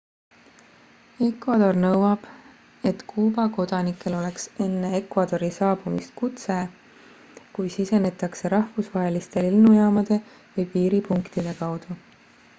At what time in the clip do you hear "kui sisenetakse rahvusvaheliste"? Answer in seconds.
7.57-9.43